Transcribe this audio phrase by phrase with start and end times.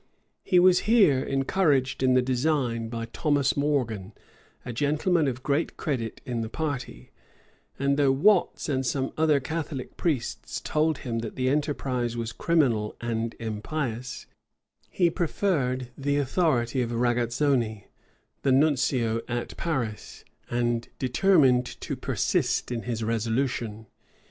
[0.43, 4.13] He was here encouraged in the design by Thomas Morgan,
[4.65, 7.11] a gentleman of great credit in the party;
[7.77, 12.95] and though Watts and some other Catholic priests told him that the enterprise was criminal
[12.99, 14.25] and impious,
[14.89, 17.85] he preferred the authority of Raggazzoni,
[18.41, 23.85] the nuncio at Paris, and determined to persist in his resolution.